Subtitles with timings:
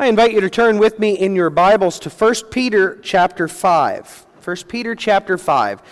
[0.00, 4.26] I invite you to turn with me in your Bibles to 1 Peter chapter 5.
[4.44, 5.82] 1 Peter chapter 5.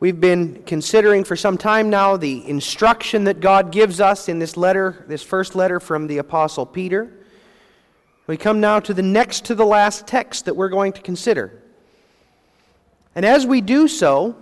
[0.00, 4.56] We've been considering for some time now the instruction that God gives us in this
[4.56, 7.12] letter, this first letter from the Apostle Peter.
[8.26, 11.62] We come now to the next to the last text that we're going to consider.
[13.14, 14.36] And as we do so,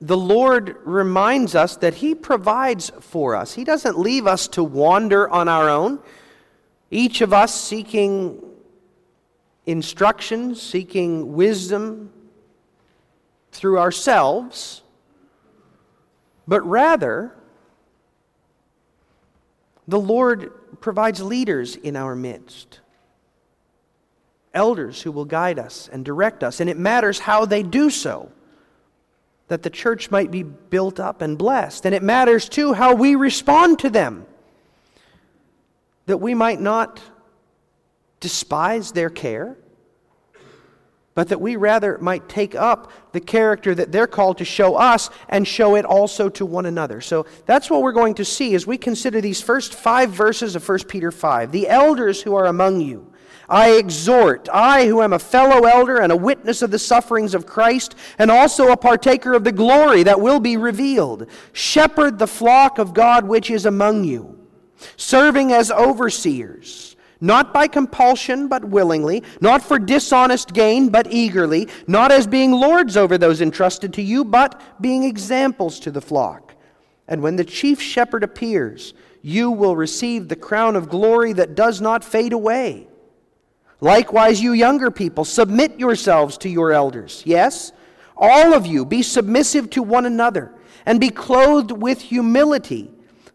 [0.00, 3.54] the Lord reminds us that He provides for us.
[3.54, 5.98] He doesn't leave us to wander on our own
[6.90, 8.42] each of us seeking
[9.66, 12.12] instruction, seeking wisdom
[13.52, 14.82] through ourselves,
[16.48, 17.32] but rather,
[19.86, 22.80] the Lord provides leaders in our midst,
[24.52, 28.30] elders who will guide us and direct us, and it matters how they do so.
[29.48, 31.84] That the church might be built up and blessed.
[31.84, 34.24] And it matters too how we respond to them
[36.10, 37.00] that we might not
[38.18, 39.56] despise their care,
[41.14, 45.08] but that we rather might take up the character that they're called to show us
[45.28, 47.00] and show it also to one another.
[47.00, 50.68] So that's what we're going to see as we consider these first five verses of
[50.68, 51.52] 1 Peter 5.
[51.52, 53.12] The elders who are among you.
[53.48, 57.46] I exhort, I who am a fellow elder and a witness of the sufferings of
[57.46, 61.26] Christ, and also a partaker of the glory that will be revealed.
[61.52, 64.39] Shepherd the flock of God which is among you
[64.96, 72.10] serving as overseers, not by compulsion, but willingly, not for dishonest gain, but eagerly, not
[72.10, 76.54] as being lords over those entrusted to you, but being examples to the flock.
[77.06, 81.80] And when the chief shepherd appears, you will receive the crown of glory that does
[81.80, 82.86] not fade away.
[83.80, 87.22] Likewise, you younger people, submit yourselves to your elders.
[87.26, 87.72] Yes,
[88.16, 90.52] all of you, be submissive to one another,
[90.84, 92.90] and be clothed with humility.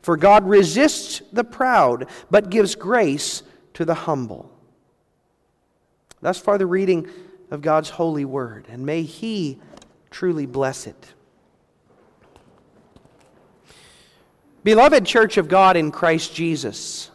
[0.05, 3.41] For God resists the proud, but gives grace
[3.73, 4.51] to the humble.
[6.21, 7.09] Thus far, the reading
[7.49, 9.57] of God's holy word, and may He
[10.11, 11.13] truly bless it.
[14.63, 17.09] Beloved Church of God in Christ Jesus,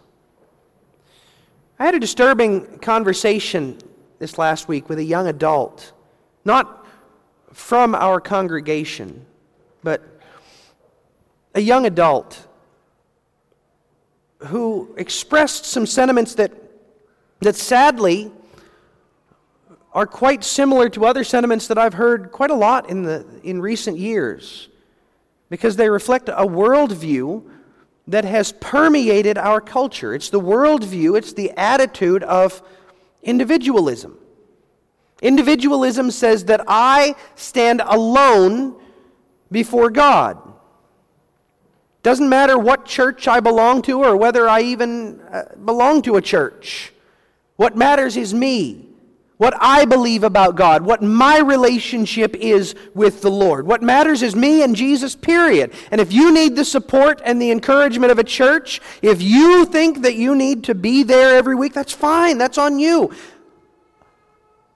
[1.78, 3.78] I had a disturbing conversation
[4.18, 5.92] this last week with a young adult,
[6.44, 6.84] not
[7.52, 9.26] from our congregation,
[9.84, 10.02] but
[11.54, 12.48] a young adult
[14.46, 16.52] who expressed some sentiments that,
[17.40, 18.30] that sadly
[19.92, 23.60] are quite similar to other sentiments that I've heard quite a lot in, the, in
[23.60, 24.68] recent years
[25.48, 27.44] because they reflect a worldview
[28.06, 30.14] that has permeated our culture.
[30.14, 32.62] It's the worldview, it's the attitude of
[33.22, 34.16] individualism.
[35.22, 38.76] Individualism says that I stand alone
[39.50, 40.49] before God.
[42.02, 46.22] Doesn't matter what church I belong to or whether I even uh, belong to a
[46.22, 46.92] church.
[47.56, 48.86] What matters is me.
[49.36, 50.82] What I believe about God.
[50.82, 53.66] What my relationship is with the Lord.
[53.66, 55.72] What matters is me and Jesus, period.
[55.90, 60.02] And if you need the support and the encouragement of a church, if you think
[60.02, 62.36] that you need to be there every week, that's fine.
[62.36, 63.14] That's on you.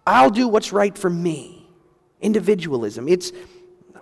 [0.06, 1.68] I'll do what's right for me.
[2.20, 3.06] Individualism.
[3.08, 3.32] It's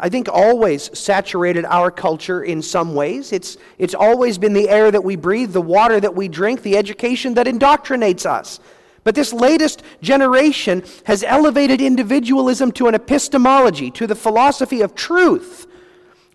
[0.04, 3.32] I think, always saturated our culture in some ways.
[3.32, 6.76] It's, it's always been the air that we breathe, the water that we drink, the
[6.76, 8.58] education that indoctrinates us.
[9.04, 15.68] But this latest generation has elevated individualism to an epistemology, to the philosophy of truth,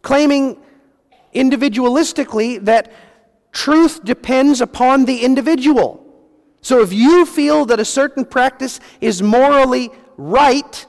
[0.01, 0.57] claiming
[1.35, 2.89] individualistically that
[3.51, 6.05] truth depends upon the individual.
[6.61, 10.85] So if you feel that a certain practice is morally right,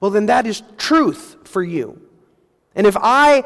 [0.00, 2.00] well, then that is truth for you.
[2.74, 3.42] And if I,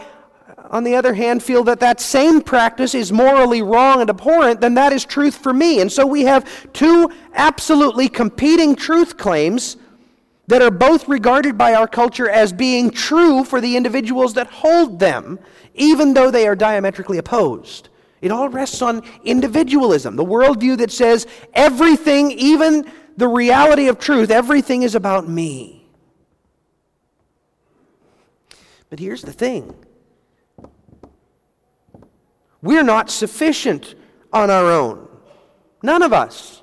[0.70, 4.74] on the other hand, feel that that same practice is morally wrong and abhorrent, then
[4.74, 5.80] that is truth for me.
[5.80, 9.76] And so we have two absolutely competing truth claims
[10.48, 14.98] that are both regarded by our culture as being true for the individuals that hold
[14.98, 15.38] them,
[15.74, 17.88] even though they are diametrically opposed.
[18.20, 24.30] It all rests on individualism, the worldview that says everything, even the reality of truth,
[24.30, 25.81] everything is about me.
[28.92, 29.74] But here's the thing
[32.60, 33.94] we're not sufficient
[34.34, 35.08] on our own.
[35.82, 36.62] None of us.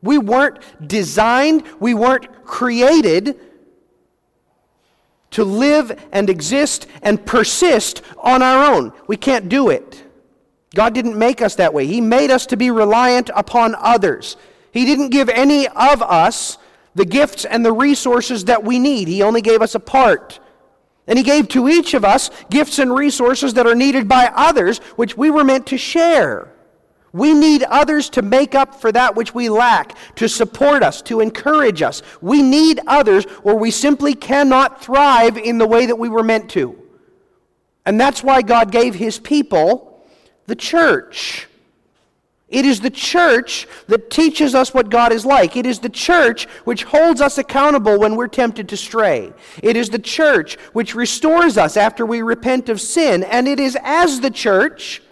[0.00, 3.38] We weren't designed, we weren't created
[5.32, 8.94] to live and exist and persist on our own.
[9.06, 10.04] We can't do it.
[10.74, 11.86] God didn't make us that way.
[11.86, 14.38] He made us to be reliant upon others.
[14.72, 16.56] He didn't give any of us
[16.94, 20.40] the gifts and the resources that we need, He only gave us a part.
[21.06, 24.78] And he gave to each of us gifts and resources that are needed by others,
[24.96, 26.52] which we were meant to share.
[27.12, 31.20] We need others to make up for that which we lack, to support us, to
[31.20, 32.02] encourage us.
[32.20, 36.50] We need others, or we simply cannot thrive in the way that we were meant
[36.50, 36.76] to.
[37.86, 40.04] And that's why God gave His people
[40.46, 41.46] the church.
[42.48, 45.56] It is the church that teaches us what God is like.
[45.56, 49.32] It is the church which holds us accountable when we're tempted to stray.
[49.62, 53.24] It is the church which restores us after we repent of sin.
[53.24, 55.02] And it is as the church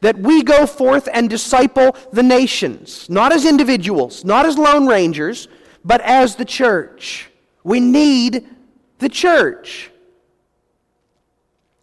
[0.00, 5.48] that we go forth and disciple the nations, not as individuals, not as lone rangers,
[5.82, 7.30] but as the church.
[7.64, 8.46] We need
[8.98, 9.90] the church.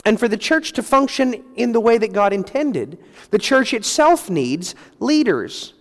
[0.06, 3.00] And for the church to function in the way that God intended,
[3.32, 5.74] the church itself needs leaders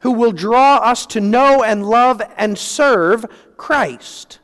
[0.00, 3.24] who will draw us to know and love and serve
[3.56, 4.38] Christ.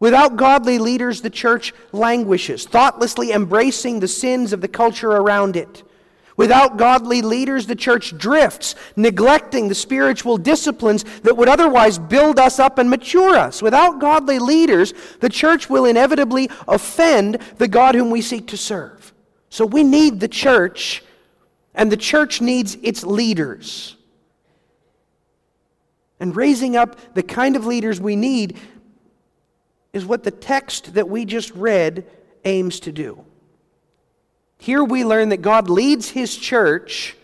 [0.00, 5.84] Without godly leaders, the church languishes, thoughtlessly embracing the sins of the culture around it.
[6.36, 12.58] Without godly leaders, the church drifts, neglecting the spiritual disciplines that would otherwise build us
[12.58, 13.60] up and mature us.
[13.60, 19.12] Without godly leaders, the church will inevitably offend the God whom we seek to serve.
[19.50, 21.04] So we need the church,
[21.74, 23.96] and the church needs its leaders.
[26.18, 28.58] And raising up the kind of leaders we need
[29.92, 32.06] is what the text that we just read
[32.44, 33.24] aims to do.
[34.62, 37.16] Here we learn that God leads his church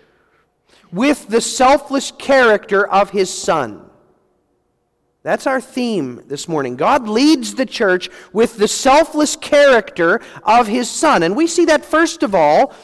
[0.90, 3.88] with the selfless character of his Son.
[5.23, 6.75] That's our theme this morning.
[6.75, 11.23] God leads the church with the selfless character of his Son.
[11.23, 12.75] And we see that, first of all,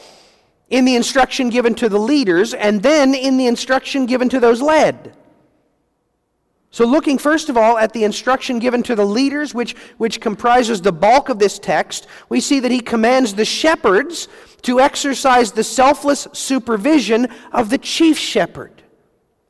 [0.69, 4.61] in the instruction given to the leaders, and then in the instruction given to those
[4.61, 5.17] led.
[6.75, 10.81] So, looking first of all at the instruction given to the leaders, which, which comprises
[10.81, 14.27] the bulk of this text, we see that he commands the shepherds
[14.63, 18.83] to exercise the selfless supervision of the chief shepherd.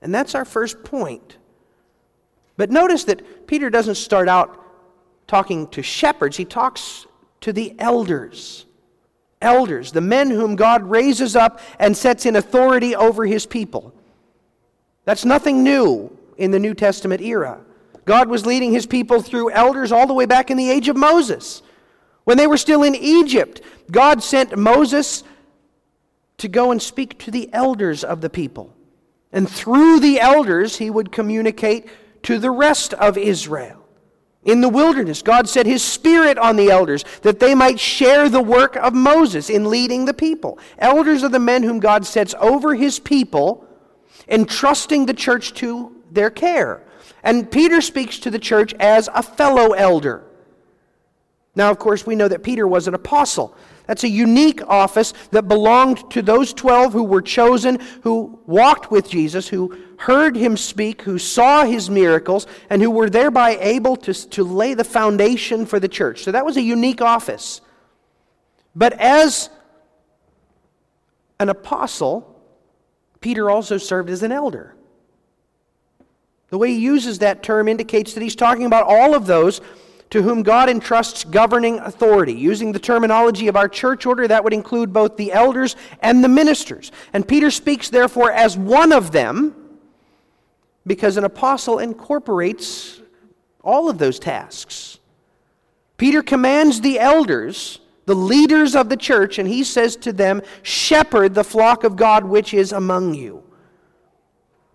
[0.04, 1.38] And that's our first point.
[2.57, 4.63] But notice that Peter doesn't start out
[5.25, 7.07] talking to shepherds, he talks
[7.42, 8.68] to the elders.
[9.42, 13.95] Elders, the men whom God raises up and sets in authority over his people.
[15.06, 17.61] That's nothing new in the New Testament era.
[18.05, 20.95] God was leading his people through elders all the way back in the age of
[20.95, 21.61] Moses.
[22.23, 23.61] When they were still in Egypt,
[23.91, 25.23] God sent Moses
[26.37, 28.73] to go and speak to the elders of the people.
[29.31, 31.87] And through the elders, he would communicate
[32.23, 33.81] to the rest of Israel.
[34.43, 38.41] In the wilderness, God set his spirit on the elders that they might share the
[38.41, 40.59] work of Moses in leading the people.
[40.77, 43.67] Elders are the men whom God sets over his people,
[44.27, 46.84] entrusting the church to their care.
[47.24, 50.24] And Peter speaks to the church as a fellow elder.
[51.56, 53.56] Now, of course, we know that Peter was an apostle.
[53.88, 59.10] That's a unique office that belonged to those 12 who were chosen, who walked with
[59.10, 64.13] Jesus, who heard him speak, who saw his miracles, and who were thereby able to,
[64.13, 66.24] to lay the foundation for the church.
[66.24, 67.62] So that was a unique office.
[68.75, 69.50] But as
[71.40, 72.36] an apostle,
[73.22, 74.75] Peter also served as an elder.
[76.50, 79.62] The way he uses that term indicates that he's talking about all of those
[80.12, 82.33] to whom God entrusts governing authority.
[82.33, 86.30] Using the terminology of our church order, that would include both the elders and the
[86.30, 86.92] ministers.
[87.13, 89.56] And Peter speaks, therefore, as one of them,
[90.87, 93.02] because an apostle incorporates
[93.64, 94.99] all of those tasks.
[95.97, 101.33] Peter commands the elders, the leaders of the church, and he says to them, Shepherd
[101.33, 103.44] the flock of God which is among you.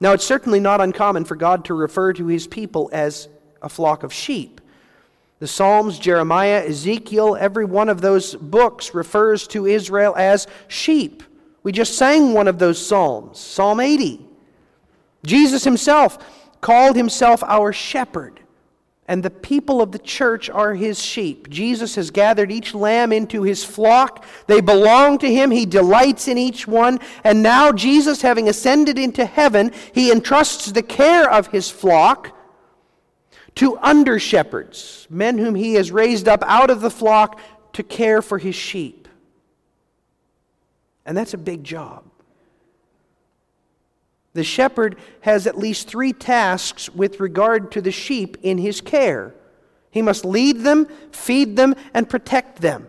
[0.00, 3.28] Now, it's certainly not uncommon for God to refer to his people as
[3.60, 4.60] a flock of sheep.
[5.38, 11.22] The Psalms, Jeremiah, Ezekiel, every one of those books refers to Israel as sheep.
[11.62, 14.26] We just sang one of those Psalms, Psalm 80.
[15.24, 16.18] Jesus himself
[16.60, 18.39] called himself our shepherd
[19.10, 21.50] and the people of the church are his sheep.
[21.50, 24.24] Jesus has gathered each lamb into his flock.
[24.46, 25.50] They belong to him.
[25.50, 27.00] He delights in each one.
[27.24, 32.38] And now, Jesus, having ascended into heaven, he entrusts the care of his flock
[33.56, 37.40] to under shepherds, men whom he has raised up out of the flock
[37.72, 39.08] to care for his sheep.
[41.04, 42.04] And that's a big job.
[44.32, 49.34] The shepherd has at least three tasks with regard to the sheep in his care.
[49.90, 52.86] He must lead them, feed them, and protect them.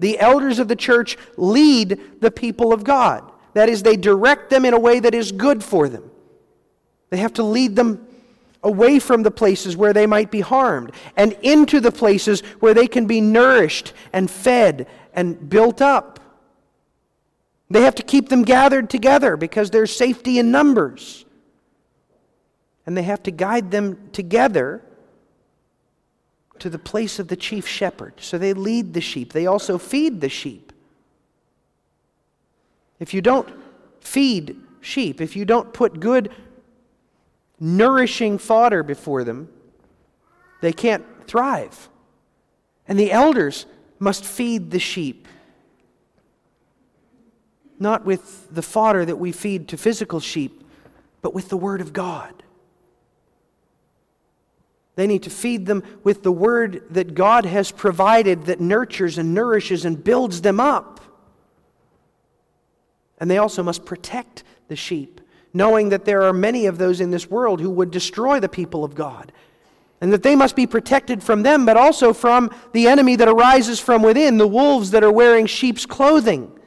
[0.00, 3.30] The elders of the church lead the people of God.
[3.54, 6.10] That is, they direct them in a way that is good for them.
[7.10, 8.06] They have to lead them
[8.62, 12.86] away from the places where they might be harmed and into the places where they
[12.86, 16.20] can be nourished and fed and built up.
[17.70, 21.24] They have to keep them gathered together because there's safety in numbers.
[22.86, 24.82] And they have to guide them together
[26.58, 28.14] to the place of the chief shepherd.
[28.18, 30.72] So they lead the sheep, they also feed the sheep.
[32.98, 33.48] If you don't
[34.00, 36.32] feed sheep, if you don't put good,
[37.60, 39.48] nourishing fodder before them,
[40.60, 41.88] they can't thrive.
[42.88, 43.66] And the elders
[43.98, 45.28] must feed the sheep.
[47.78, 50.64] Not with the fodder that we feed to physical sheep,
[51.22, 52.42] but with the Word of God.
[54.96, 59.32] They need to feed them with the Word that God has provided that nurtures and
[59.32, 61.00] nourishes and builds them up.
[63.18, 65.20] And they also must protect the sheep,
[65.54, 68.84] knowing that there are many of those in this world who would destroy the people
[68.84, 69.32] of God
[70.00, 73.80] and that they must be protected from them, but also from the enemy that arises
[73.80, 76.57] from within, the wolves that are wearing sheep's clothing.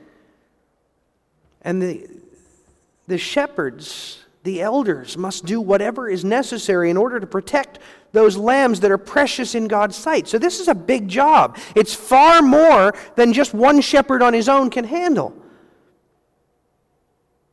[1.62, 2.10] And the,
[3.08, 7.80] the shepherds, the elders, must do whatever is necessary in order to protect
[8.14, 10.28] those lambs that are precious in God's sight.
[10.28, 11.58] So, this is a big job.
[11.76, 15.34] It's far more than just one shepherd on his own can handle.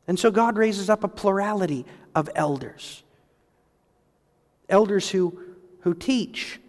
[0.07, 1.85] And so, God raises up a plurality
[2.15, 3.03] of elders.
[4.69, 5.39] Elders who
[5.81, 6.61] who teach,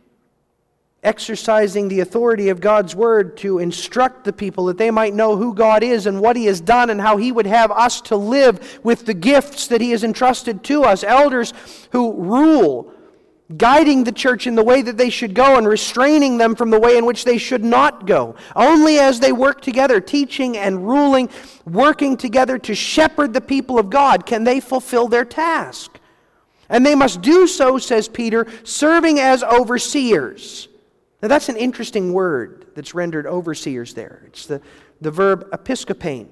[1.04, 5.54] exercising the authority of God's word to instruct the people that they might know who
[5.54, 8.80] God is and what He has done and how He would have us to live
[8.84, 11.04] with the gifts that He has entrusted to us.
[11.04, 11.54] Elders
[11.92, 12.94] who rule,
[13.56, 16.80] guiding the church in the way that they should go and restraining them from the
[16.80, 18.36] way in which they should not go.
[18.56, 21.30] Only as they work together, teaching and ruling,
[21.66, 25.98] working together to shepherd the people of God, can they fulfill their task.
[26.68, 30.69] And they must do so, says Peter, serving as overseers.
[31.22, 34.24] Now, that's an interesting word that's rendered overseers there.
[34.28, 34.62] It's the,
[35.02, 36.28] the verb episkopein.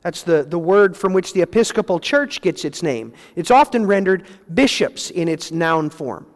[0.00, 3.12] That's the, the word from which the Episcopal Church gets its name.
[3.36, 6.26] It's often rendered bishops in its noun form.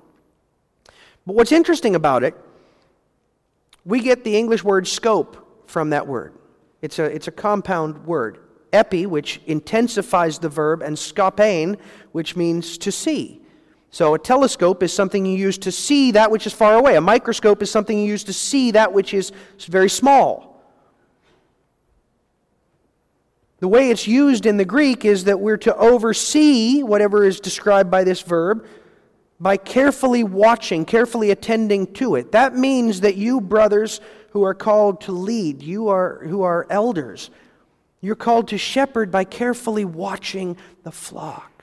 [1.26, 2.34] But what's interesting about it,
[3.87, 6.34] we get the English word scope from that word.
[6.82, 8.38] It's a, it's a compound word.
[8.75, 11.78] Epi, which intensifies the verb, and skopein,
[12.12, 13.40] which means to see.
[13.94, 16.96] So a telescope is something you use to see that which is far away.
[16.96, 19.30] A microscope is something you use to see that which is
[19.68, 20.60] very small.
[23.60, 27.88] The way it's used in the Greek is that we're to oversee whatever is described
[27.88, 28.66] by this verb
[29.38, 32.32] by carefully watching, carefully attending to it.
[32.32, 37.30] That means that you, brothers who are called to lead, you are, who are elders,
[38.00, 41.53] you're called to shepherd by carefully watching the flock.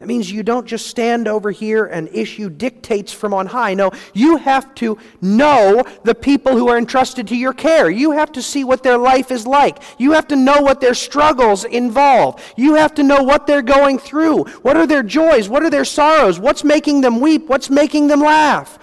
[0.00, 3.74] That means you don't just stand over here and issue dictates from on high.
[3.74, 7.88] No, you have to know the people who are entrusted to your care.
[7.88, 9.78] You have to see what their life is like.
[9.96, 12.42] You have to know what their struggles involve.
[12.56, 14.44] You have to know what they're going through.
[14.62, 15.48] What are their joys?
[15.48, 16.40] What are their sorrows?
[16.40, 17.46] What's making them weep?
[17.46, 18.78] What's making them laugh?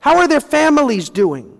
[0.00, 1.55] How are their families doing?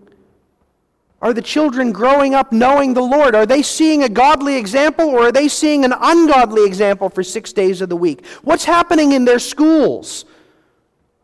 [1.23, 3.35] Are the children growing up knowing the Lord?
[3.35, 7.53] Are they seeing a godly example or are they seeing an ungodly example for six
[7.53, 8.27] days of the week?
[8.43, 10.27] What's happening in their schools?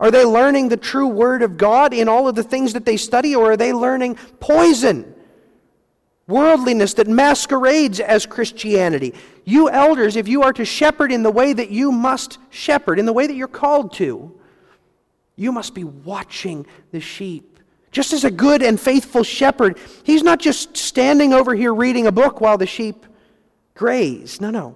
[0.00, 2.96] Are they learning the true Word of God in all of the things that they
[2.96, 5.14] study or are they learning poison?
[6.26, 9.14] Worldliness that masquerades as Christianity.
[9.44, 13.04] You elders, if you are to shepherd in the way that you must shepherd, in
[13.04, 14.40] the way that you're called to,
[15.36, 17.51] you must be watching the sheep
[17.92, 22.12] just as a good and faithful shepherd, he's not just standing over here reading a
[22.12, 23.04] book while the sheep
[23.74, 24.40] graze.
[24.40, 24.74] No, no.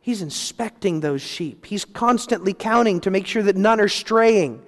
[0.00, 1.66] He's inspecting those sheep.
[1.66, 4.62] He's constantly counting to make sure that none are straying.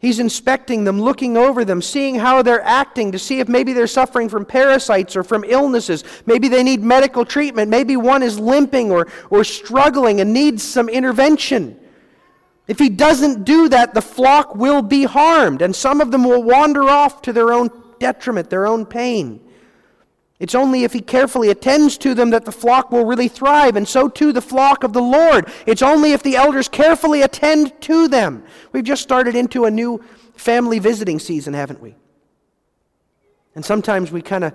[0.00, 3.86] He's inspecting them, looking over them, seeing how they're acting to see if maybe they're
[3.86, 6.04] suffering from parasites or from illnesses.
[6.24, 7.70] Maybe they need medical treatment.
[7.70, 11.78] Maybe one is limping or, or struggling and needs some intervention.
[12.68, 16.42] If he doesn't do that, the flock will be harmed, and some of them will
[16.42, 19.40] wander off to their own detriment, their own pain.
[20.38, 23.88] It's only if he carefully attends to them that the flock will really thrive, and
[23.88, 25.48] so too the flock of the Lord.
[25.66, 28.44] It's only if the elders carefully attend to them.
[28.72, 31.96] We've just started into a new family visiting season, haven't we?
[33.54, 34.52] And sometimes we kind of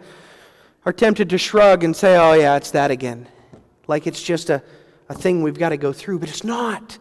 [0.85, 3.27] are tempted to shrug and say, oh, yeah, it's that again.
[3.87, 4.63] Like it's just a,
[5.09, 6.97] a thing we've got to go through, but it's not.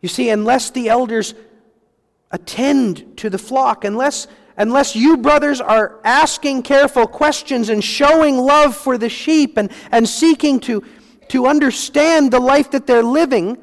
[0.00, 1.34] You see, unless the elders
[2.30, 8.76] attend to the flock, unless, unless you, brothers, are asking careful questions and showing love
[8.76, 10.84] for the sheep and, and seeking to,
[11.28, 13.58] to understand the life that they're living,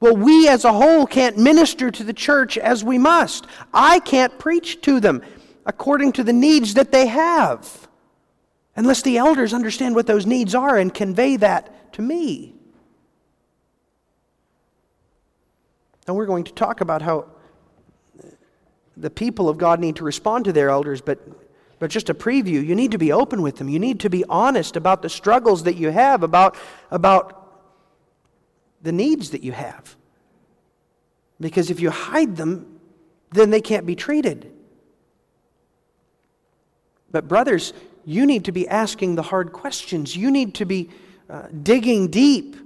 [0.00, 3.46] well, we as a whole can't minister to the church as we must.
[3.72, 5.22] I can't preach to them.
[5.66, 7.88] according to the needs that they have,
[8.76, 12.54] unless the elders understand what those needs are and convey that to me.
[16.06, 17.26] And we're going to talk about how
[18.96, 21.18] the people of God need to respond to their elders, but,
[21.78, 23.68] but just a preview, you need to be open with them.
[23.68, 26.56] You need to be honest about the struggles that you have, about,
[26.90, 27.60] about
[28.82, 29.96] the needs that you have.
[31.40, 32.80] Because if you hide them,
[33.32, 34.50] then they can't be treated.
[37.10, 37.72] But, brothers,
[38.04, 40.16] you need to be asking the hard questions.
[40.16, 40.88] You need to be
[41.28, 42.56] uh, digging deep.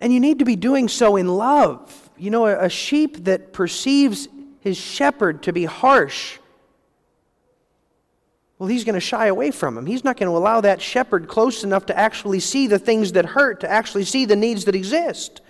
[0.00, 2.05] And you need to be doing so in love.
[2.18, 4.28] You know, a, sheep that perceives
[4.60, 6.38] his shepherd to be harsh,
[8.58, 9.84] well, he's going to shy away from him.
[9.84, 13.26] He's not going to allow that shepherd close enough to actually see the things that
[13.26, 15.42] hurt, to actually see the needs that exist.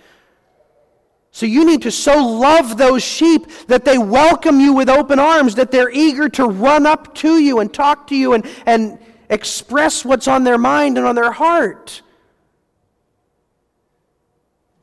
[1.31, 5.55] So you need to so love those sheep that they welcome you with open arms,
[5.55, 10.03] that they're eager to run up to you and talk to you and, and express
[10.03, 12.01] what's on their mind and on their heart.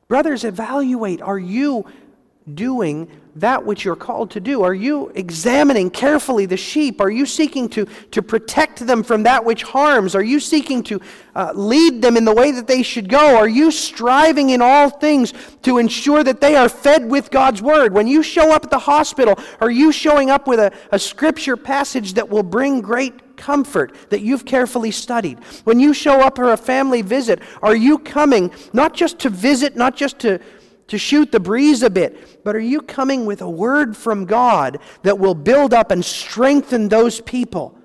[0.09, 1.87] Brothers, evaluate are you
[2.53, 4.63] doing that which you're called to do?
[4.63, 7.01] Are you examining carefully the sheep?
[7.01, 10.15] Are you seeking to, to protect them from that which harms?
[10.15, 11.01] Are you seeking to
[11.35, 13.37] uh, lead them in the way that they should go?
[13.37, 15.33] Are you striving in all things
[15.63, 17.93] to ensure that they are fed with God's word?
[17.93, 21.57] When you show up at the hospital, are you showing up with a, a scripture
[21.57, 25.39] passage that will bring great comfort that you've carefully studied?
[25.65, 29.77] When you show up for a family visit, are you coming not just to visit,
[29.77, 30.41] not just to
[30.89, 34.79] to shoot the breeze a bit, but are you coming with a word from God
[35.03, 37.77] that will build up and strengthen those people,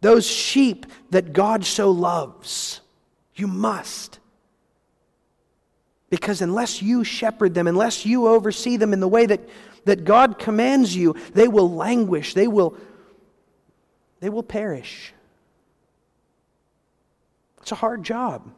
[0.00, 2.80] those sheep that God so loves?
[3.34, 4.18] You must.
[6.10, 9.48] Because unless you shepherd them, unless you oversee them in the way that,
[9.84, 12.76] that God commands you, they will languish, they will,
[14.20, 15.12] they will perish.
[17.60, 18.50] It's a hard job.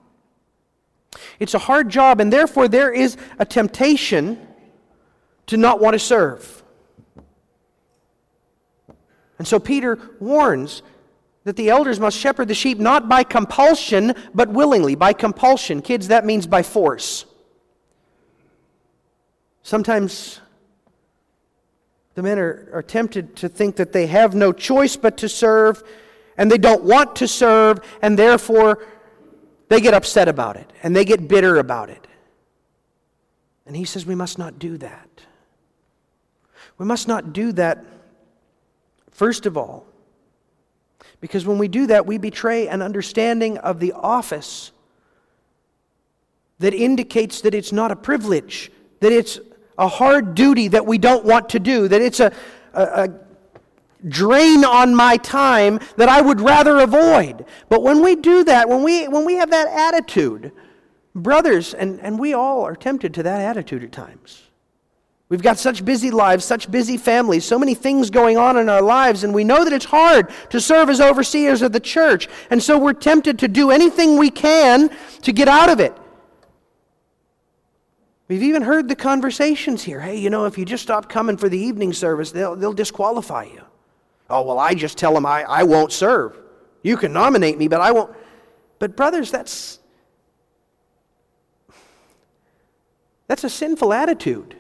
[1.39, 4.47] It's a hard job, and therefore there is a temptation
[5.47, 6.63] to not want to serve.
[9.39, 10.83] And so Peter warns
[11.45, 14.95] that the elders must shepherd the sheep not by compulsion, but willingly.
[14.95, 15.83] By compulsion.
[15.83, 17.27] Kids, that means by force.
[19.65, 20.41] Sometimes
[22.15, 25.83] the men are, are tempted to think that they have no choice but to serve,
[26.37, 28.79] and they don't want to serve, and therefore
[29.73, 32.07] they get upset about it and they get bitter about it.
[33.65, 35.09] And he says we must not do that.
[36.77, 37.83] We must not do that,
[39.11, 39.87] first of all,
[41.23, 44.73] because when we do that, we betray an understanding of the office
[46.59, 48.71] that indicates that it's not a privilege,
[49.01, 49.41] that it's
[49.79, 52.33] a hard duty that we don't want to do, that it's a,
[52.75, 53.09] a, a
[54.09, 57.45] drain on my time that I would rather avoid.
[57.69, 60.53] But when we do that, when we, when we have that attitude,
[61.15, 64.43] brothers, and, and we all are tempted to that attitude at times.
[65.29, 68.83] We've got such busy lives, such busy families, so many things going on in our
[68.83, 72.29] lives, and we know that it's hard to serve as overseers of the church.
[72.51, 74.91] And so we're tempted to do anything we can
[75.23, 75.97] to get out of it.
[78.29, 80.01] We've even heard the conversations here.
[80.01, 83.45] Hey, you know, if you just stop coming for the evening service, they'll, they'll disqualify
[83.45, 83.63] you.
[84.31, 86.39] Oh, well, I just tell them I, I won't serve.
[86.83, 88.15] You can nominate me, but I won't.
[88.79, 89.79] But, brothers, that's,
[93.27, 94.57] that's a sinful attitude.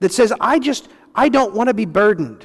[0.00, 2.44] That says, I just, I don't want to be burdened.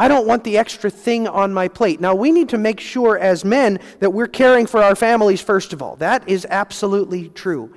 [0.00, 2.00] I don't want the extra thing on my plate.
[2.00, 5.74] Now, we need to make sure as men that we're caring for our families first
[5.74, 5.96] of all.
[5.96, 7.74] That is absolutely true.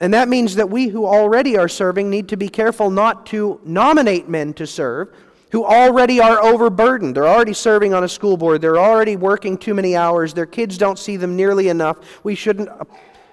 [0.00, 3.60] And that means that we who already are serving need to be careful not to
[3.66, 5.14] nominate men to serve
[5.52, 7.14] who already are overburdened.
[7.14, 10.78] They're already serving on a school board, they're already working too many hours, their kids
[10.78, 12.24] don't see them nearly enough.
[12.24, 12.84] We shouldn't uh,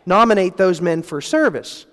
[0.06, 1.86] nominate those men for service.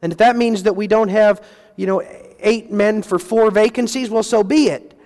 [0.00, 1.44] And if that means that we don't have,
[1.76, 2.02] you know,
[2.38, 4.96] eight men for four vacancies, well, so be it.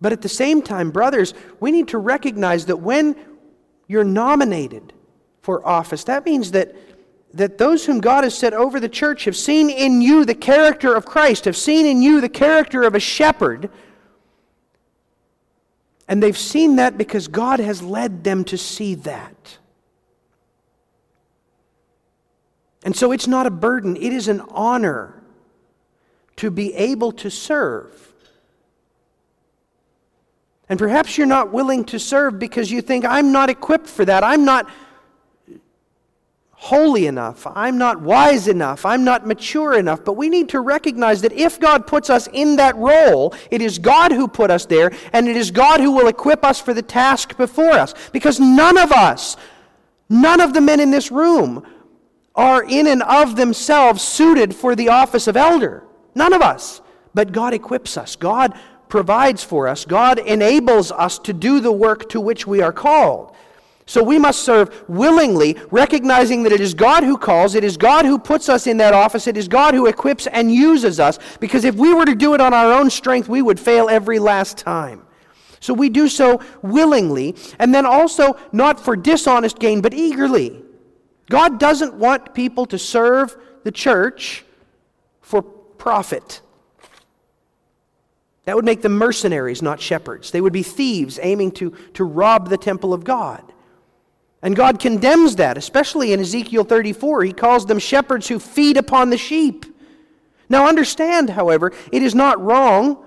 [0.00, 3.16] But at the same time, brothers, we need to recognize that when
[3.86, 4.92] you're nominated
[5.42, 6.74] for office, that means that
[7.32, 10.94] that those whom God has set over the church have seen in you the character
[10.94, 13.70] of Christ, have seen in you the character of a shepherd.
[16.08, 19.58] And they've seen that because God has led them to see that.
[22.82, 25.22] And so it's not a burden, it is an honor
[26.36, 28.09] to be able to serve.
[30.70, 34.22] And perhaps you're not willing to serve because you think, I'm not equipped for that.
[34.22, 34.70] I'm not
[36.52, 37.44] holy enough.
[37.46, 38.86] I'm not wise enough.
[38.86, 40.04] I'm not mature enough.
[40.04, 43.80] But we need to recognize that if God puts us in that role, it is
[43.80, 46.82] God who put us there, and it is God who will equip us for the
[46.82, 47.92] task before us.
[48.12, 49.36] Because none of us,
[50.08, 51.66] none of the men in this room,
[52.36, 55.82] are in and of themselves suited for the office of elder.
[56.14, 56.80] None of us.
[57.12, 58.14] But God equips us.
[58.14, 58.56] God
[58.90, 59.84] provides for us.
[59.84, 63.34] God enables us to do the work to which we are called.
[63.86, 68.04] So we must serve willingly, recognizing that it is God who calls, it is God
[68.04, 71.18] who puts us in that office, it is God who equips and uses us.
[71.40, 74.20] Because if we were to do it on our own strength, we would fail every
[74.20, 75.02] last time.
[75.58, 80.62] So we do so willingly, and then also not for dishonest gain, but eagerly.
[81.28, 84.44] God doesn't want people to serve the church
[85.20, 86.42] for profit.
[88.44, 90.30] That would make them mercenaries, not shepherds.
[90.30, 93.42] They would be thieves aiming to, to rob the temple of God.
[94.42, 97.24] And God condemns that, especially in Ezekiel 34.
[97.24, 99.66] He calls them shepherds who feed upon the sheep.
[100.48, 103.04] Now, understand, however, it is not wrong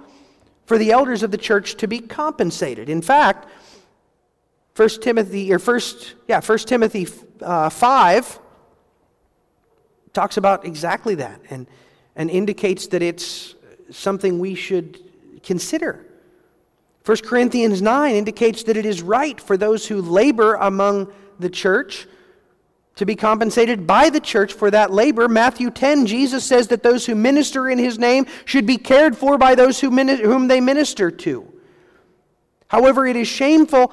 [0.66, 2.88] for the elders of the church to be compensated.
[2.88, 3.50] In fact,
[4.76, 5.80] 1 Timothy, or 1,
[6.28, 7.08] yeah, 1 Timothy
[7.42, 8.40] uh, 5
[10.14, 11.68] talks about exactly that and,
[12.16, 13.56] and indicates that it's
[13.92, 15.00] something we should
[15.44, 16.06] consider.
[17.06, 22.08] 1 Corinthians 9 indicates that it is right for those who labor among the church
[22.96, 25.28] to be compensated by the church for that labor.
[25.28, 29.38] Matthew 10, Jesus says that those who minister in his name should be cared for
[29.38, 31.52] by those who whom they minister to.
[32.68, 33.92] However, it is shameful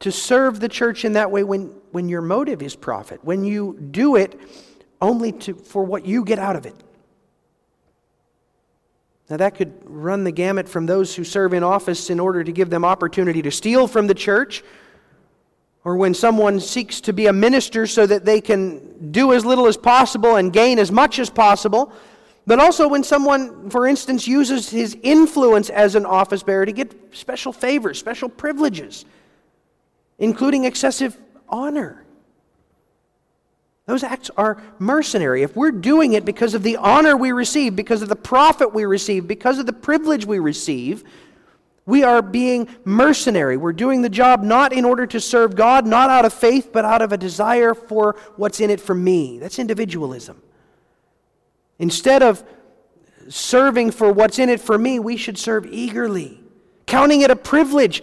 [0.00, 3.78] to serve the church in that way when, when your motive is profit, when you
[3.90, 4.38] do it
[5.00, 6.74] only to, for what you get out of it.
[9.32, 12.52] Now, that could run the gamut from those who serve in office in order to
[12.52, 14.62] give them opportunity to steal from the church
[15.84, 19.66] or when someone seeks to be a minister so that they can do as little
[19.66, 21.90] as possible and gain as much as possible,
[22.46, 26.94] but also when someone, for instance, uses his influence as an office bearer to get
[27.12, 29.06] special favors, special privileges,
[30.18, 31.16] including excessive
[31.48, 32.01] honor.
[33.86, 35.42] Those acts are mercenary.
[35.42, 38.84] If we're doing it because of the honor we receive, because of the profit we
[38.84, 41.02] receive, because of the privilege we receive,
[41.84, 43.56] we are being mercenary.
[43.56, 46.84] We're doing the job not in order to serve God, not out of faith, but
[46.84, 49.38] out of a desire for what's in it for me.
[49.38, 50.40] That's individualism.
[51.80, 52.44] Instead of
[53.28, 56.40] serving for what's in it for me, we should serve eagerly,
[56.86, 58.00] counting it a privilege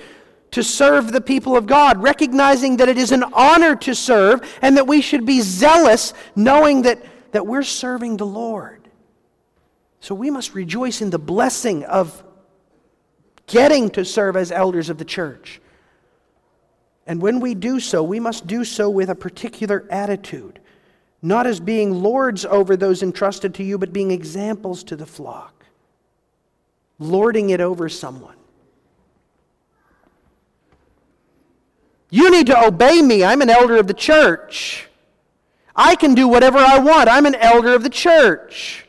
[0.51, 4.77] to serve the people of God, recognizing that it is an honor to serve and
[4.77, 8.87] that we should be zealous, knowing that, that we're serving the Lord.
[9.99, 12.23] So we must rejoice in the blessing of
[13.47, 15.61] getting to serve as elders of the church.
[17.05, 20.59] And when we do so, we must do so with a particular attitude,
[21.21, 25.65] not as being lords over those entrusted to you, but being examples to the flock,
[26.99, 28.35] lording it over someone.
[32.09, 33.23] You need to obey me.
[33.23, 34.87] I'm an elder of the church.
[35.75, 37.07] I can do whatever I want.
[37.07, 38.85] I'm an elder of the church.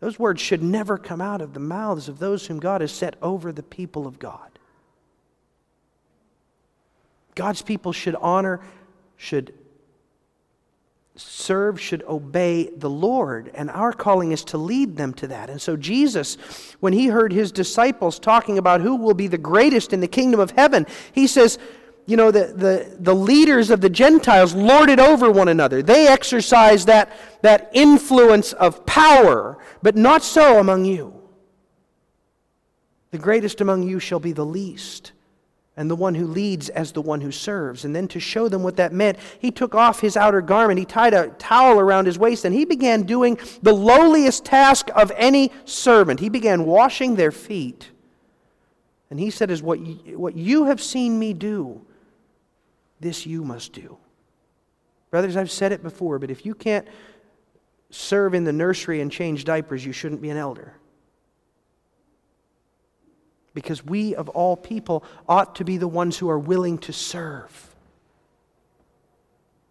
[0.00, 3.16] Those words should never come out of the mouths of those whom God has set
[3.20, 4.58] over the people of God.
[7.34, 8.60] God's people should honor,
[9.16, 9.52] should
[11.18, 15.50] serve, should obey the Lord, and our calling is to lead them to that.
[15.50, 16.36] And so, Jesus,
[16.80, 20.40] when he heard his disciples talking about who will be the greatest in the kingdom
[20.40, 21.58] of heaven, he says,
[22.06, 25.82] you know, the, the, the leaders of the Gentiles lorded over one another.
[25.82, 31.14] They exercise that, that influence of power, but not so among you.
[33.10, 35.12] The greatest among you shall be the least,
[35.78, 37.84] and the one who leads as the one who serves.
[37.84, 40.84] And then to show them what that meant, he took off his outer garment, he
[40.84, 45.52] tied a towel around his waist, and he began doing the lowliest task of any
[45.64, 46.18] servant.
[46.18, 47.92] He began washing their feet.
[49.08, 51.80] And he said, Is what you, what you have seen me do
[52.98, 53.98] this you must do.
[55.12, 56.88] Brothers, I've said it before, but if you can't
[57.90, 60.74] serve in the nursery and change diapers, you shouldn't be an elder.
[63.58, 67.74] Because we, of all people, ought to be the ones who are willing to serve.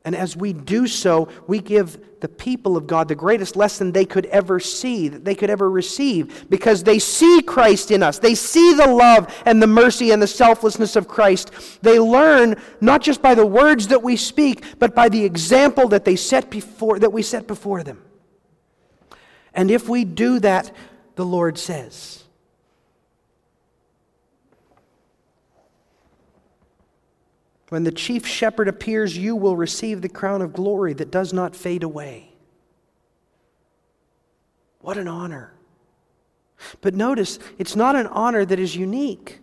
[0.04, 4.04] And as we do so, we give the people of God the greatest lesson they
[4.04, 8.20] could ever see, that they could ever receive, because they see Christ in us.
[8.20, 11.54] They see the love and the mercy and the selflessness of Christ.
[11.82, 16.04] They learn not just by the words that we speak, but by the example that
[16.04, 18.04] they set before that we set before them.
[19.54, 20.76] And if we do that,
[21.16, 22.26] the Lord says,
[27.70, 31.56] When the chief shepherd appears, you will receive the crown of glory that does not
[31.56, 32.34] fade away.
[34.80, 35.54] What an honor.
[36.82, 39.40] But notice, it's not an honor that is unique.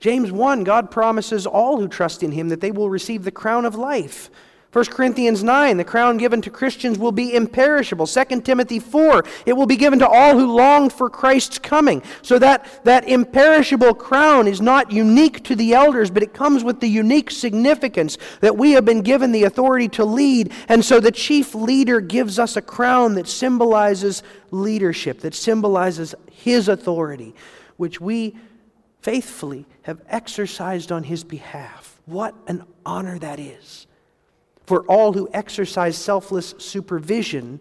[0.00, 3.66] James 1 God promises all who trust in him that they will receive the crown
[3.66, 4.30] of life.
[4.72, 8.06] 1 Corinthians 9, the crown given to Christians will be imperishable.
[8.06, 12.04] 2 Timothy 4, it will be given to all who long for Christ's coming.
[12.22, 16.78] So that, that imperishable crown is not unique to the elders, but it comes with
[16.78, 20.52] the unique significance that we have been given the authority to lead.
[20.68, 26.68] And so the chief leader gives us a crown that symbolizes leadership, that symbolizes his
[26.68, 27.34] authority,
[27.76, 28.36] which we
[29.02, 32.00] faithfully have exercised on his behalf.
[32.06, 33.88] What an honor that is
[34.70, 37.60] for all who exercise selfless supervision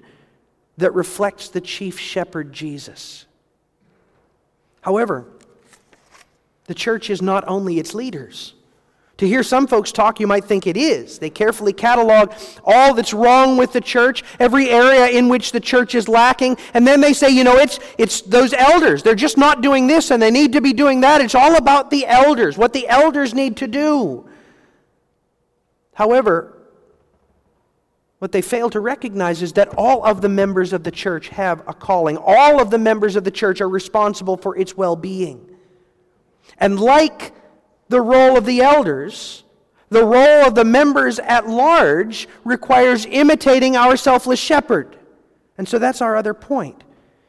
[0.77, 3.25] that reflects the chief shepherd, Jesus.
[4.81, 5.25] However,
[6.65, 8.53] the church is not only its leaders.
[9.17, 11.17] To hear some folks talk, you might think it is.
[11.17, 12.31] They carefully catalog
[12.63, 16.85] all that's wrong with the church, every area in which the church is lacking, and
[16.85, 19.01] then they say, you know, it's, it's those elders.
[19.01, 21.21] They're just not doing this and they need to be doing that.
[21.21, 24.29] It's all about the elders, what the elders need to do.
[25.95, 26.55] However,
[28.19, 31.63] what they fail to recognize is that all of the members of the church have
[31.67, 32.17] a calling.
[32.17, 35.55] All of the members of the church are responsible for its well being.
[36.57, 37.33] And like
[37.87, 39.45] the role of the elders,
[39.87, 44.97] the role of the members at large requires imitating our selfless shepherd.
[45.57, 46.83] And so that's our other point.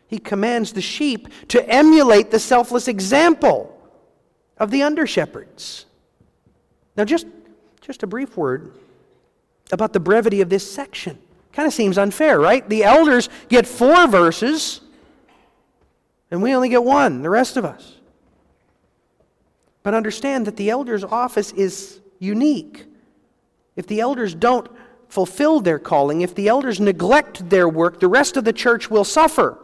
[0.08, 3.80] He commands the sheep to emulate the selfless example
[4.58, 5.86] of the under shepherds.
[6.96, 7.28] Now, just,
[7.80, 8.72] just a brief word
[9.72, 11.18] about the brevity of this section.
[11.52, 12.68] Kind of seems unfair, right?
[12.68, 14.80] The elders get four verses,
[16.30, 17.96] and we only get one, the rest of us.
[19.82, 22.86] But understand that the elder's office is unique.
[23.76, 24.68] If the elders don't
[25.08, 29.04] fulfill their calling, if the elders neglect their work, the rest of the church will
[29.04, 29.58] suffer.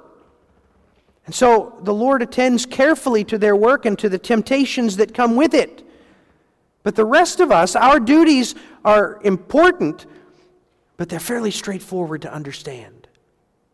[1.27, 5.37] And so the Lord attends carefully to their work and to the temptations that come
[5.37, 5.86] with it.
[6.87, 10.07] But the rest of us, our duties are important,
[10.97, 13.09] but they're fairly straightforward to understand.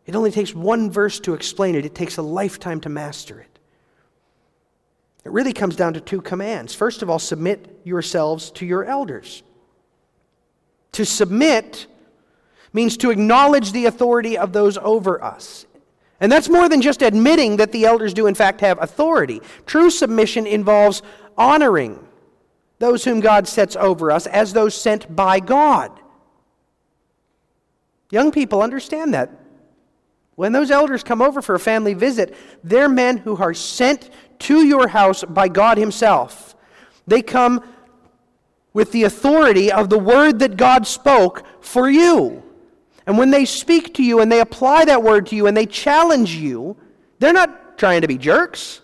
[0.07, 3.59] It only takes one verse to explain it, it takes a lifetime to master it.
[5.23, 6.73] It really comes down to two commands.
[6.73, 9.43] First of all, submit yourselves to your elders.
[10.93, 11.85] To submit
[12.73, 15.67] means to acknowledge the authority of those over us.
[16.19, 19.39] And that's more than just admitting that the elders do, in fact, have authority.
[19.67, 21.03] True submission involves
[21.37, 22.07] honoring
[22.83, 25.89] those whom God sets over us as those sent by God.
[28.11, 29.31] Young people understand that.
[30.35, 34.65] When those elders come over for a family visit, they're men who are sent to
[34.65, 36.57] your house by God Himself.
[37.07, 37.63] They come
[38.73, 42.43] with the authority of the word that God spoke for you.
[43.07, 45.67] And when they speak to you and they apply that word to you and they
[45.67, 46.75] challenge you,
[47.19, 48.81] they're not trying to be jerks.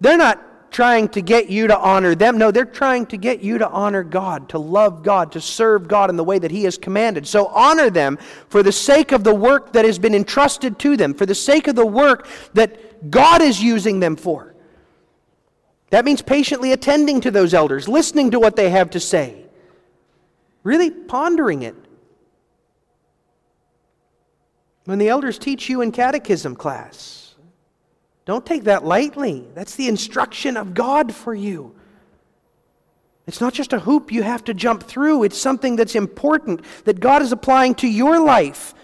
[0.00, 2.38] They're not trying to get you to honor them.
[2.38, 6.10] No, they're trying to get you to honor God, to love God, to serve God
[6.10, 7.26] in the way that He has commanded.
[7.26, 11.14] So honor them for the sake of the work that has been entrusted to them,
[11.14, 14.54] for the sake of the work that God is using them for.
[15.90, 19.44] That means patiently attending to those elders, listening to what they have to say,
[20.62, 21.74] really pondering it.
[24.84, 27.19] When the elders teach you in catechism class,
[28.24, 29.46] don't take that lightly.
[29.54, 31.74] That's the instruction of God for you.
[33.26, 37.00] It's not just a hoop you have to jump through, it's something that's important that
[37.00, 38.74] God is applying to your life.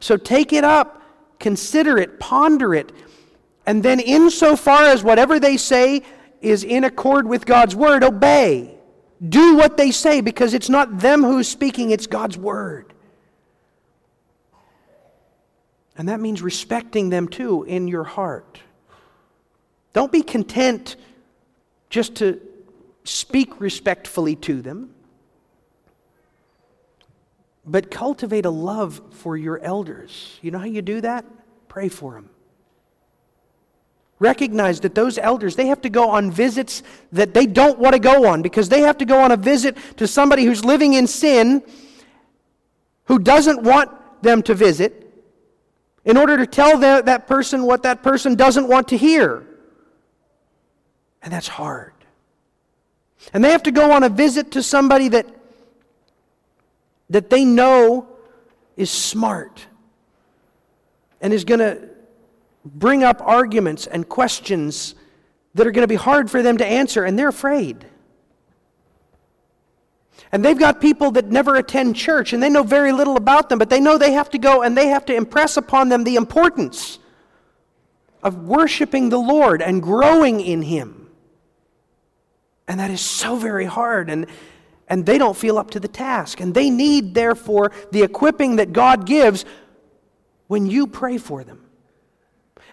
[0.00, 1.02] So take it up,
[1.38, 2.92] consider it, ponder it,
[3.66, 6.02] and then, insofar as whatever they say
[6.40, 8.76] is in accord with God's word, obey.
[9.28, 12.91] Do what they say because it's not them who's speaking, it's God's word.
[15.96, 18.60] And that means respecting them too in your heart.
[19.92, 20.96] Don't be content
[21.90, 22.40] just to
[23.04, 24.94] speak respectfully to them,
[27.66, 30.38] but cultivate a love for your elders.
[30.40, 31.24] You know how you do that?
[31.68, 32.30] Pray for them.
[34.18, 37.98] Recognize that those elders, they have to go on visits that they don't want to
[37.98, 41.08] go on because they have to go on a visit to somebody who's living in
[41.08, 41.62] sin,
[43.06, 43.90] who doesn't want
[44.22, 45.01] them to visit,
[46.04, 49.46] in order to tell that, that person what that person doesn't want to hear.
[51.22, 51.92] And that's hard.
[53.32, 55.26] And they have to go on a visit to somebody that,
[57.10, 58.08] that they know
[58.76, 59.66] is smart
[61.20, 61.88] and is going to
[62.64, 64.94] bring up arguments and questions
[65.54, 67.86] that are going to be hard for them to answer, and they're afraid.
[70.30, 73.58] And they've got people that never attend church and they know very little about them,
[73.58, 76.16] but they know they have to go and they have to impress upon them the
[76.16, 76.98] importance
[78.22, 81.08] of worshiping the Lord and growing in Him.
[82.68, 84.08] And that is so very hard.
[84.08, 84.26] And,
[84.88, 86.40] and they don't feel up to the task.
[86.40, 89.44] And they need, therefore, the equipping that God gives
[90.46, 91.64] when you pray for them.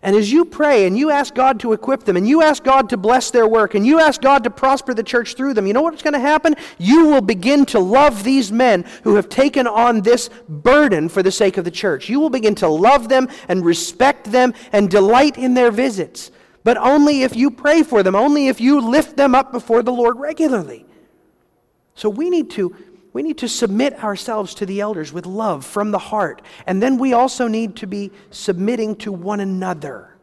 [0.02, 2.90] And as you pray and you ask God to equip them and you ask God
[2.90, 5.74] to bless their work and you ask God to prosper the church through them, you
[5.74, 6.56] know what's going to happen?
[6.78, 11.32] You will begin to love these men who have taken on this burden for the
[11.32, 12.08] sake of the church.
[12.08, 16.32] You will begin to love them and respect them and delight in their visits.
[16.64, 19.92] But only if you pray for them, only if you lift them up before the
[19.92, 20.86] Lord regularly.
[21.94, 22.74] So we need to
[23.20, 26.42] we need to submit ourselves to the elders with love from the heart.
[26.66, 30.16] And then we also need to be submitting to one another.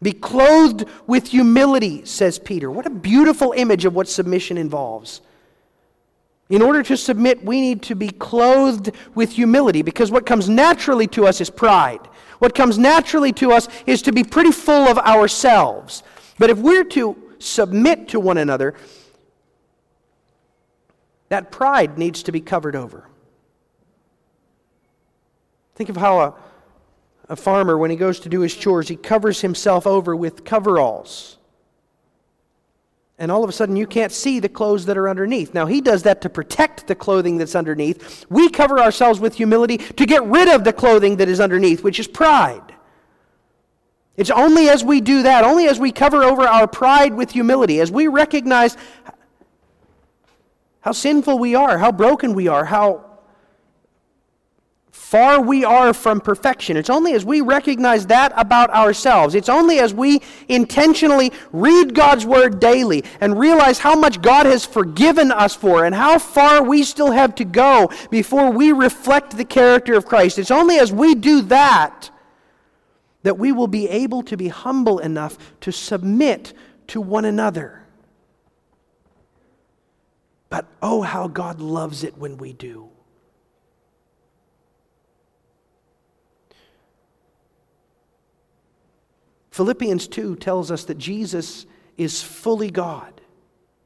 [0.00, 2.70] Be clothed with humility, says Peter.
[2.70, 5.20] What a beautiful image of what submission involves.
[6.48, 11.08] In order to submit, we need to be clothed with humility because what comes naturally
[11.08, 12.06] to us is pride.
[12.38, 16.04] What comes naturally to us is to be pretty full of ourselves.
[16.38, 18.74] But if we're to submit to one another,
[21.32, 23.08] that pride needs to be covered over.
[25.74, 26.34] Think of how a,
[27.30, 31.38] a farmer, when he goes to do his chores, he covers himself over with coveralls.
[33.18, 35.54] And all of a sudden, you can't see the clothes that are underneath.
[35.54, 38.26] Now, he does that to protect the clothing that's underneath.
[38.28, 41.98] We cover ourselves with humility to get rid of the clothing that is underneath, which
[41.98, 42.74] is pride.
[44.16, 47.80] It's only as we do that, only as we cover over our pride with humility,
[47.80, 48.76] as we recognize
[50.82, 53.04] how sinful we are, how broken we are, how
[54.90, 56.76] far we are from perfection.
[56.76, 62.26] It's only as we recognize that about ourselves, it's only as we intentionally read God's
[62.26, 66.82] Word daily and realize how much God has forgiven us for and how far we
[66.82, 70.38] still have to go before we reflect the character of Christ.
[70.38, 72.10] It's only as we do that
[73.22, 76.54] that we will be able to be humble enough to submit
[76.88, 77.81] to one another.
[80.52, 82.90] But oh, how God loves it when we do.
[89.50, 91.64] Philippians 2 tells us that Jesus
[91.96, 93.22] is fully God.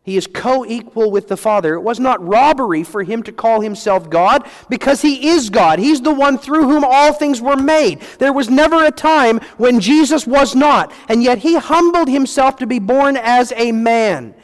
[0.03, 1.75] He is co equal with the Father.
[1.75, 5.79] It was not robbery for him to call himself God because he is God.
[5.79, 8.01] He's the one through whom all things were made.
[8.19, 12.67] There was never a time when Jesus was not, and yet he humbled himself to
[12.67, 14.35] be born as a man.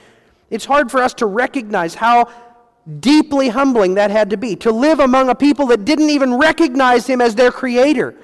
[0.52, 2.30] It's hard for us to recognize how
[3.00, 4.54] deeply humbling that had to be.
[4.56, 8.14] To live among a people that didn't even recognize him as their creator.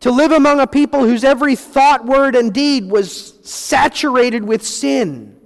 [0.00, 5.38] To live among a people whose every thought, word, and deed was saturated with sin.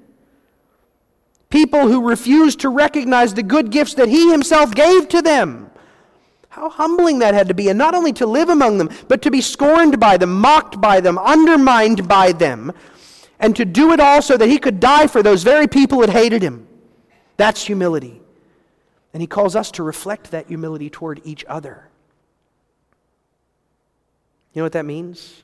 [1.51, 5.69] People who refused to recognize the good gifts that he himself gave to them.
[6.51, 7.71] How humbling that had to be.
[7.71, 11.01] And not only to live among them, but to be scorned by them, mocked by
[11.01, 12.73] them, undermined by them
[13.43, 16.11] and to do it all so that he could die for those very people that
[16.11, 16.67] hated him.
[17.37, 18.23] That's humility.
[19.13, 21.89] And he calls us to reflect that humility toward each other.
[24.55, 25.43] You know what that means?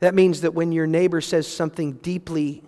[0.00, 2.62] That means that when your neighbor says something deeply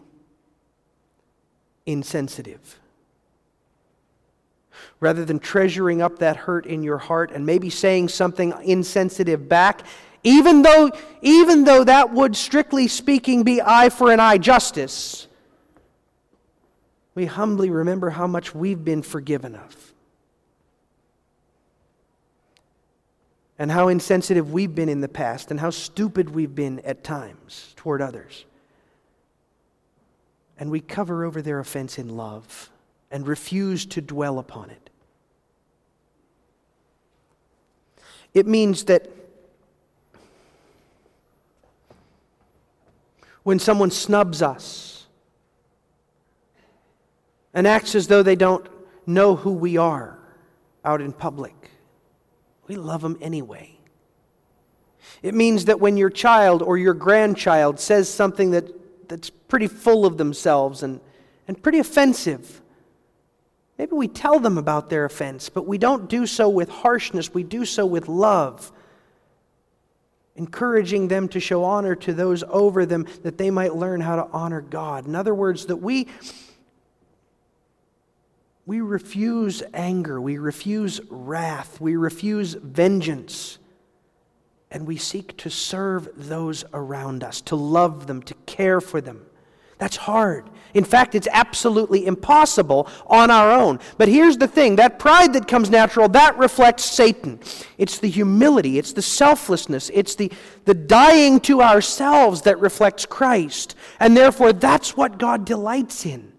[1.85, 2.79] insensitive,
[5.01, 9.83] rather than treasuring up that hurt in your heart and maybe saying something insensitive back,
[10.23, 10.91] even though,
[11.23, 15.27] even though that would, strictly speaking, be eye for an eye justice,
[17.15, 19.93] we humbly remember how much we've been forgiven of.
[23.59, 27.75] And how insensitive we've been in the past, and how stupid we've been at times
[27.77, 28.47] toward others.
[30.59, 32.71] And we cover over their offense in love
[33.11, 34.91] and refuse to dwell upon it.
[38.33, 39.11] It means that
[43.43, 45.07] when someone snubs us
[47.53, 48.67] and acts as though they don't
[49.07, 50.19] know who we are
[50.85, 51.71] out in public.
[52.67, 53.79] We love them anyway.
[55.23, 60.07] It means that when your child or your grandchild says something that, that's pretty full
[60.07, 61.01] of themselves and,
[61.49, 62.63] and pretty offensive,
[63.77, 67.43] maybe we tell them about their offense, but we don't do so with harshness, we
[67.43, 68.73] do so with love
[70.37, 74.27] encouraging them to show honor to those over them that they might learn how to
[74.33, 75.07] honor God.
[75.07, 76.09] In other words, that we
[78.67, 83.59] we refuse anger, we refuse wrath, we refuse vengeance,
[84.71, 89.27] and we seek to serve those around us, to love them, to care for them.
[89.79, 90.49] That's hard.
[90.75, 93.81] In fact, it's absolutely impossible on our own.
[93.99, 97.41] But here's the thing that pride that comes natural, that reflects Satan.
[97.79, 100.31] It's the humility, it's the selflessness, it's the,
[100.65, 103.75] the dying to ourselves that reflects Christ.
[103.99, 106.33] And therefore, that's what God delights in.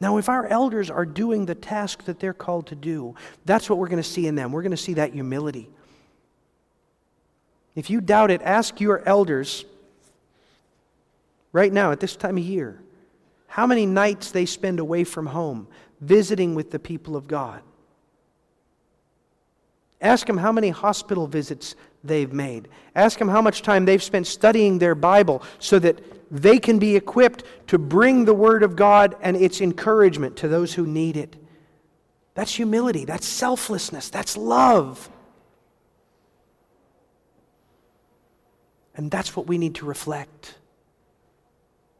[0.00, 3.14] Now, if our elders are doing the task that they're called to do,
[3.44, 4.50] that's what we're going to see in them.
[4.50, 5.68] We're going to see that humility.
[7.74, 9.64] If you doubt it, ask your elders
[11.52, 12.80] right now at this time of year
[13.50, 15.66] how many nights they spend away from home
[16.00, 17.62] visiting with the people of God.
[20.00, 21.74] Ask them how many hospital visits
[22.04, 22.68] they've made.
[22.94, 25.98] Ask them how much time they've spent studying their Bible so that
[26.30, 30.72] they can be equipped to bring the Word of God and its encouragement to those
[30.72, 31.34] who need it.
[32.34, 35.10] That's humility, that's selflessness, that's love.
[38.94, 40.54] And that's what we need to reflect.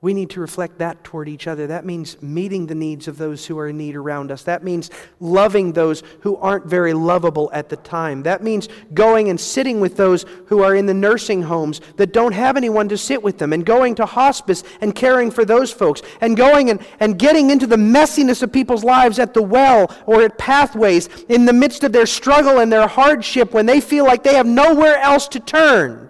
[0.02, 1.66] We need to reflect that toward each other.
[1.66, 4.44] That means meeting the needs of those who are in need around us.
[4.44, 4.90] That means
[5.20, 8.22] loving those who aren't very lovable at the time.
[8.22, 12.32] That means going and sitting with those who are in the nursing homes that don't
[12.32, 16.00] have anyone to sit with them, and going to hospice and caring for those folks,
[16.22, 20.22] and going and, and getting into the messiness of people's lives at the well or
[20.22, 24.22] at pathways in the midst of their struggle and their hardship when they feel like
[24.22, 26.09] they have nowhere else to turn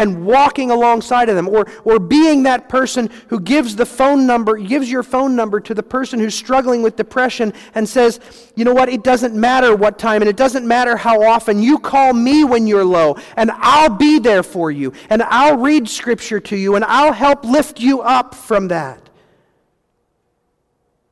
[0.00, 4.56] and walking alongside of them or, or being that person who gives the phone number
[4.56, 8.18] gives your phone number to the person who's struggling with depression and says
[8.56, 8.88] you know what?
[8.88, 11.62] It doesn't matter what time and it doesn't matter how often.
[11.62, 15.88] You call me when you're low and i'll be there for you and i'll read
[15.88, 19.09] scripture to you and i'll help lift you up from that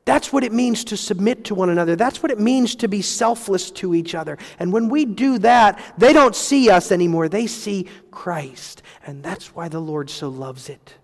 [0.09, 1.94] that's what it means to submit to one another.
[1.94, 4.38] That's what it means to be selfless to each other.
[4.59, 7.28] And when we do that, they don't see us anymore.
[7.28, 8.80] They see Christ.
[9.06, 10.94] And that's why the Lord so loves it.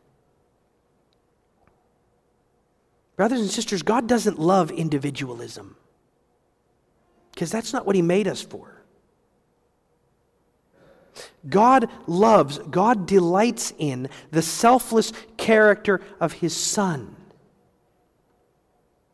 [3.17, 5.77] Brothers and sisters, God doesn't love individualism
[7.33, 8.83] because that's not what He made us for.
[11.47, 17.14] God loves, God delights in the selfless character of His Son.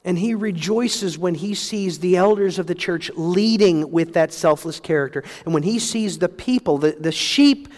[0.04, 4.80] And he rejoices when he sees the elders of the church leading with that selfless
[4.80, 5.22] character.
[5.44, 7.68] And when he sees the people, the, the sheep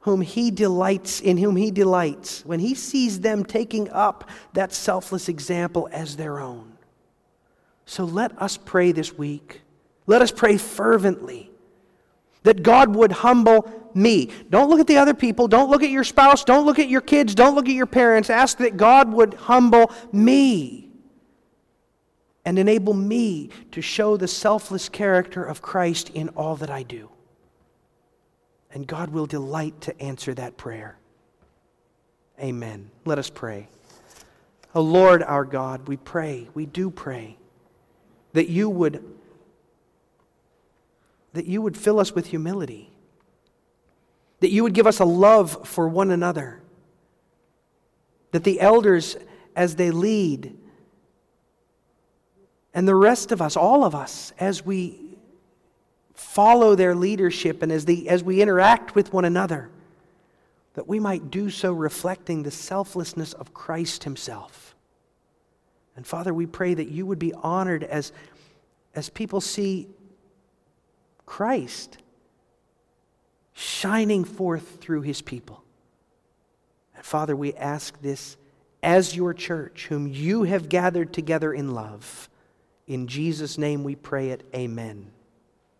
[0.00, 5.28] whom he delights, in whom he delights, when he sees them taking up that selfless
[5.28, 6.72] example as their own.
[7.86, 9.62] So let us pray this week.
[10.06, 11.50] Let us pray fervently
[12.42, 14.30] that God would humble me.
[14.50, 15.48] Don't look at the other people.
[15.48, 16.44] Don't look at your spouse.
[16.44, 17.34] Don't look at your kids.
[17.34, 18.30] Don't look at your parents.
[18.30, 20.89] Ask that God would humble me
[22.44, 27.10] and enable me to show the selfless character of Christ in all that I do.
[28.72, 30.96] And God will delight to answer that prayer.
[32.40, 32.90] Amen.
[33.04, 33.68] Let us pray.
[34.74, 37.36] O oh Lord our God, we pray, we do pray
[38.32, 39.04] that you would
[41.32, 42.90] that you would fill us with humility.
[44.40, 46.60] That you would give us a love for one another.
[48.32, 49.16] That the elders
[49.54, 50.56] as they lead
[52.72, 55.00] and the rest of us, all of us, as we
[56.14, 59.70] follow their leadership and as, the, as we interact with one another,
[60.74, 64.76] that we might do so reflecting the selflessness of Christ Himself.
[65.96, 68.12] And Father, we pray that you would be honored as,
[68.94, 69.88] as people see
[71.26, 71.98] Christ
[73.52, 75.62] shining forth through His people.
[76.94, 78.36] And Father, we ask this
[78.82, 82.29] as your church, whom you have gathered together in love.
[82.90, 84.42] In Jesus' name we pray it.
[84.52, 85.12] Amen.